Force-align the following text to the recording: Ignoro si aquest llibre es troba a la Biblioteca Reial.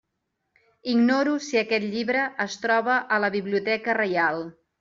Ignoro 0.93 1.35
si 1.49 1.59
aquest 1.61 1.85
llibre 1.93 2.25
es 2.49 2.57
troba 2.65 2.97
a 3.19 3.23
la 3.27 3.33
Biblioteca 3.37 4.01
Reial. 4.03 4.47